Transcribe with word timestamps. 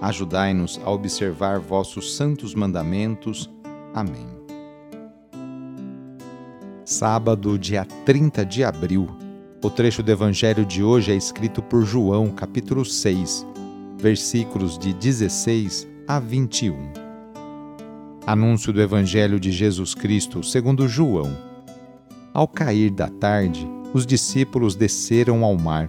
Ajudai-nos 0.00 0.80
a 0.84 0.90
observar 0.90 1.58
vossos 1.60 2.16
santos 2.16 2.54
mandamentos. 2.54 3.50
Amém 3.94 4.44
sábado, 6.84 7.58
dia 7.58 7.86
30 8.04 8.44
de 8.44 8.62
abril. 8.62 9.08
O 9.62 9.70
trecho 9.70 10.02
do 10.02 10.12
evangelho 10.12 10.64
de 10.64 10.82
hoje 10.82 11.12
é 11.12 11.16
escrito 11.16 11.62
por 11.62 11.84
João, 11.84 12.28
capítulo 12.28 12.84
6, 12.84 13.46
versículos 13.98 14.78
de 14.78 14.92
16 14.92 15.88
a 16.06 16.20
21. 16.20 16.76
Anúncio 18.26 18.72
do 18.72 18.80
evangelho 18.80 19.40
de 19.40 19.50
Jesus 19.50 19.94
Cristo, 19.94 20.42
segundo 20.42 20.86
João. 20.86 21.36
Ao 22.32 22.46
cair 22.46 22.90
da 22.90 23.08
tarde, 23.08 23.66
os 23.94 24.06
discípulos 24.06 24.76
desceram 24.76 25.42
ao 25.42 25.56
mar. 25.56 25.88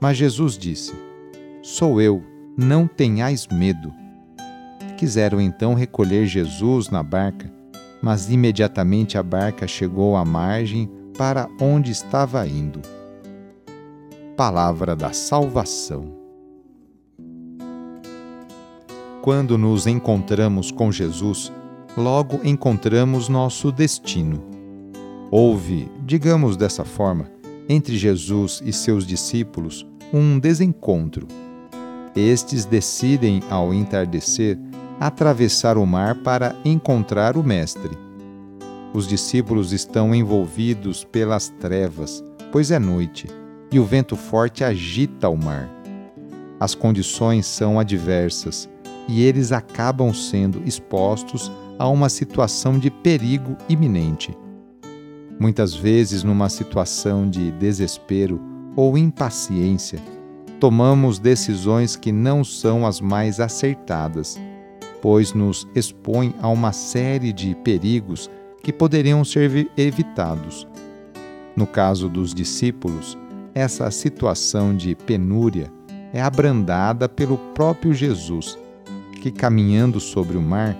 Mas 0.00 0.16
Jesus 0.16 0.56
disse: 0.56 0.94
Sou 1.62 2.00
eu, 2.00 2.24
não 2.56 2.86
tenhais 2.86 3.46
medo. 3.46 3.92
Quiseram 4.96 5.40
então 5.40 5.74
recolher 5.74 6.26
Jesus 6.26 6.88
na 6.88 7.02
barca, 7.02 7.52
mas 8.02 8.30
imediatamente 8.30 9.18
a 9.18 9.22
barca 9.22 9.66
chegou 9.68 10.16
à 10.16 10.24
margem 10.24 10.90
para 11.18 11.48
onde 11.60 11.90
estava 11.90 12.46
indo. 12.46 12.80
Palavra 14.36 14.96
da 14.96 15.12
Salvação. 15.12 16.18
Quando 19.20 19.58
nos 19.58 19.86
encontramos 19.86 20.70
com 20.70 20.90
Jesus, 20.90 21.52
logo 21.94 22.40
encontramos 22.42 23.28
nosso 23.28 23.70
destino. 23.70 24.42
Houve, 25.30 25.90
digamos 26.06 26.56
dessa 26.56 26.86
forma, 26.86 27.30
entre 27.68 27.98
Jesus 27.98 28.62
e 28.64 28.72
seus 28.72 29.06
discípulos 29.06 29.89
um 30.12 30.38
desencontro. 30.38 31.26
Estes 32.16 32.64
decidem, 32.64 33.42
ao 33.48 33.72
entardecer, 33.72 34.58
atravessar 34.98 35.78
o 35.78 35.86
mar 35.86 36.16
para 36.16 36.54
encontrar 36.64 37.36
o 37.36 37.44
Mestre. 37.44 37.96
Os 38.92 39.06
discípulos 39.06 39.72
estão 39.72 40.14
envolvidos 40.14 41.04
pelas 41.04 41.48
trevas, 41.48 42.24
pois 42.50 42.72
é 42.72 42.78
noite, 42.78 43.28
e 43.70 43.78
o 43.78 43.84
vento 43.84 44.16
forte 44.16 44.64
agita 44.64 45.28
o 45.28 45.36
mar. 45.36 45.70
As 46.58 46.74
condições 46.74 47.46
são 47.46 47.78
adversas 47.78 48.68
e 49.08 49.22
eles 49.22 49.52
acabam 49.52 50.12
sendo 50.12 50.60
expostos 50.66 51.50
a 51.78 51.88
uma 51.88 52.08
situação 52.08 52.78
de 52.78 52.90
perigo 52.90 53.56
iminente. 53.68 54.36
Muitas 55.38 55.74
vezes, 55.74 56.22
numa 56.22 56.50
situação 56.50 57.30
de 57.30 57.50
desespero 57.52 58.49
ou 58.76 58.96
impaciência, 58.96 59.98
tomamos 60.58 61.18
decisões 61.18 61.96
que 61.96 62.12
não 62.12 62.44
são 62.44 62.86
as 62.86 63.00
mais 63.00 63.40
acertadas 63.40 64.38
pois 65.00 65.32
nos 65.32 65.66
expõe 65.74 66.34
a 66.40 66.48
uma 66.48 66.72
série 66.72 67.32
de 67.32 67.54
perigos 67.56 68.30
que 68.62 68.72
poderiam 68.72 69.24
ser 69.24 69.70
evitados. 69.76 70.66
No 71.56 71.66
caso 71.66 72.08
dos 72.08 72.34
discípulos, 72.34 73.18
essa 73.54 73.90
situação 73.90 74.76
de 74.76 74.94
penúria 74.94 75.72
é 76.12 76.20
abrandada 76.20 77.08
pelo 77.08 77.38
próprio 77.54 77.92
Jesus, 77.92 78.58
que, 79.22 79.30
caminhando 79.30 80.00
sobre 80.00 80.36
o 80.36 80.42
mar, 80.42 80.76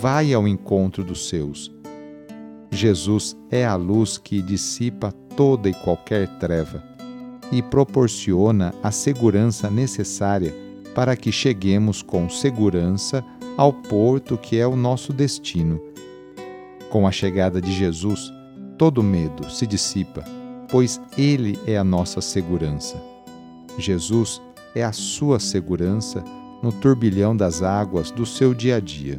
vai 0.00 0.32
ao 0.32 0.46
encontro 0.46 1.04
dos 1.04 1.28
seus. 1.28 1.72
Jesus 2.70 3.36
é 3.50 3.64
a 3.64 3.74
luz 3.74 4.18
que 4.18 4.42
dissipa 4.42 5.12
toda 5.36 5.68
e 5.68 5.74
qualquer 5.74 6.28
treva 6.38 6.95
e 7.52 7.62
proporciona 7.62 8.74
a 8.82 8.90
segurança 8.90 9.70
necessária 9.70 10.54
para 10.94 11.16
que 11.16 11.30
cheguemos 11.30 12.02
com 12.02 12.28
segurança 12.28 13.24
ao 13.56 13.72
porto 13.72 14.36
que 14.36 14.58
é 14.58 14.66
o 14.66 14.76
nosso 14.76 15.12
destino. 15.12 15.80
Com 16.90 17.06
a 17.06 17.12
chegada 17.12 17.60
de 17.60 17.72
Jesus, 17.72 18.32
todo 18.78 19.02
medo 19.02 19.50
se 19.50 19.66
dissipa, 19.66 20.24
pois 20.70 21.00
Ele 21.16 21.58
é 21.66 21.76
a 21.76 21.84
nossa 21.84 22.20
segurança. 22.20 23.00
Jesus 23.78 24.40
é 24.74 24.82
a 24.82 24.92
sua 24.92 25.38
segurança 25.38 26.22
no 26.62 26.72
turbilhão 26.72 27.36
das 27.36 27.62
águas 27.62 28.10
do 28.10 28.24
seu 28.24 28.54
dia 28.54 28.76
a 28.76 28.80
dia. 28.80 29.18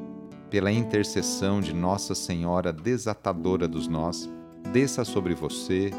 Pela 0.51 0.69
intercessão 0.69 1.61
de 1.61 1.73
Nossa 1.73 2.13
Senhora 2.13 2.73
Desatadora 2.73 3.69
dos 3.69 3.87
Nós, 3.87 4.29
desça 4.73 5.05
sobre 5.05 5.33
você, 5.33 5.91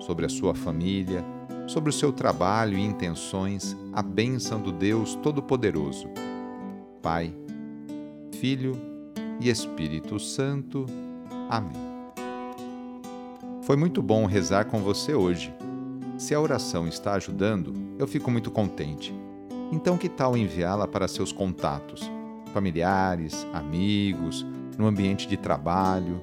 sobre 0.00 0.26
a 0.26 0.28
sua 0.28 0.52
família, 0.52 1.24
sobre 1.68 1.90
o 1.90 1.92
seu 1.92 2.12
trabalho 2.12 2.76
e 2.76 2.82
intenções 2.82 3.76
a 3.92 4.02
bênção 4.02 4.60
do 4.60 4.72
Deus 4.72 5.14
Todo-Poderoso. 5.14 6.08
Pai, 7.00 7.32
Filho 8.40 8.76
e 9.40 9.48
Espírito 9.48 10.18
Santo. 10.18 10.86
Amém. 11.48 11.94
Foi 13.62 13.76
muito 13.76 14.02
bom 14.02 14.26
rezar 14.26 14.64
com 14.64 14.80
você 14.80 15.14
hoje. 15.14 15.54
Se 16.18 16.34
a 16.34 16.40
oração 16.40 16.88
está 16.88 17.14
ajudando, 17.14 17.72
eu 17.96 18.08
fico 18.08 18.28
muito 18.28 18.50
contente. 18.50 19.14
Então, 19.70 19.96
que 19.96 20.08
tal 20.08 20.36
enviá-la 20.36 20.88
para 20.88 21.06
seus 21.06 21.30
contatos, 21.30 22.10
familiares, 22.54 23.44
amigos, 23.52 24.46
no 24.78 24.86
ambiente 24.86 25.26
de 25.26 25.36
trabalho? 25.36 26.22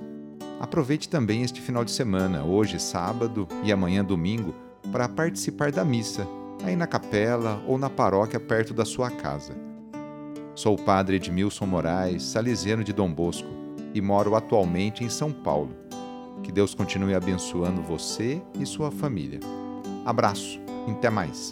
Aproveite 0.62 1.10
também 1.10 1.44
este 1.44 1.60
final 1.60 1.84
de 1.84 1.92
semana, 1.92 2.44
hoje 2.44 2.80
sábado 2.80 3.48
e 3.64 3.72
amanhã 3.72 4.04
domingo, 4.04 4.56
para 4.92 5.10
participar 5.10 5.72
da 5.72 5.84
missa, 5.84 6.26
aí 6.64 6.76
na 6.76 6.88
capela 6.88 7.62
ou 7.68 7.78
na 7.78 7.90
paróquia 7.90 8.40
perto 8.40 8.74
da 8.74 8.86
sua 8.86 9.12
casa. 9.12 9.54
Sou 10.56 10.76
o 10.76 10.82
padre 10.82 11.18
Edmilson 11.18 11.66
Moraes, 11.66 12.24
salesiano 12.24 12.84
de 12.84 12.94
Dom 12.94 13.12
Bosco, 13.12 13.50
e 13.94 14.00
moro 14.00 14.34
atualmente 14.36 15.04
em 15.04 15.10
São 15.10 15.32
Paulo. 15.34 15.76
Que 16.44 16.52
Deus 16.52 16.74
continue 16.74 17.14
abençoando 17.14 17.82
você 17.82 18.42
e 18.58 18.66
sua 18.66 18.90
família. 18.90 19.40
Abraço, 20.06 20.60
até 20.88 21.10
mais. 21.10 21.52